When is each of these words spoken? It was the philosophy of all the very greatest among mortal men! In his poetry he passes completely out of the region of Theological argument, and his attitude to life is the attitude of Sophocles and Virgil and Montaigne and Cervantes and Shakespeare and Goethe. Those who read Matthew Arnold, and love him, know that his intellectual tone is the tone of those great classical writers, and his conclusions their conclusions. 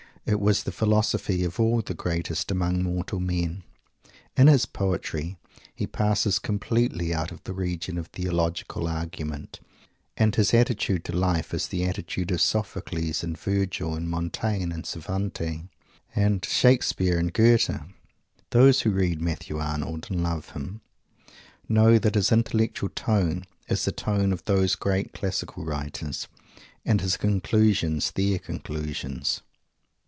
It 0.23 0.39
was 0.39 0.63
the 0.63 0.71
philosophy 0.71 1.43
of 1.43 1.59
all 1.59 1.77
the 1.81 1.87
very 1.95 2.21
greatest 2.21 2.51
among 2.51 2.83
mortal 2.83 3.19
men! 3.19 3.63
In 4.37 4.45
his 4.45 4.67
poetry 4.67 5.35
he 5.73 5.87
passes 5.87 6.37
completely 6.37 7.11
out 7.11 7.31
of 7.31 7.43
the 7.43 7.53
region 7.55 7.97
of 7.97 8.05
Theological 8.05 8.87
argument, 8.87 9.59
and 10.15 10.35
his 10.35 10.53
attitude 10.53 11.03
to 11.05 11.11
life 11.11 11.55
is 11.55 11.67
the 11.67 11.83
attitude 11.85 12.29
of 12.29 12.39
Sophocles 12.39 13.23
and 13.23 13.35
Virgil 13.35 13.95
and 13.95 14.07
Montaigne 14.07 14.71
and 14.71 14.85
Cervantes 14.85 15.63
and 16.15 16.45
Shakespeare 16.45 17.17
and 17.17 17.33
Goethe. 17.33 17.81
Those 18.51 18.81
who 18.81 18.91
read 18.91 19.19
Matthew 19.21 19.57
Arnold, 19.57 20.05
and 20.11 20.21
love 20.21 20.49
him, 20.51 20.81
know 21.67 21.97
that 21.97 22.13
his 22.15 22.31
intellectual 22.31 22.89
tone 22.89 23.43
is 23.67 23.85
the 23.85 23.91
tone 23.91 24.31
of 24.31 24.45
those 24.45 24.75
great 24.75 25.13
classical 25.13 25.65
writers, 25.65 26.27
and 26.85 27.01
his 27.01 27.17
conclusions 27.17 28.11
their 28.11 28.37
conclusions. 28.37 29.41